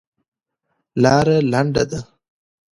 [1.01, 1.99] لاره لنډه ده.